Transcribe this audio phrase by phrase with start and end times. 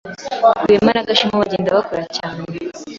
[0.63, 2.41] Rwema na Gashema bagenda bakura cyane.